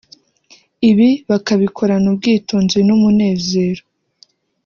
[0.89, 3.83] ibi bakabikorana ubwitonzi n’umunezero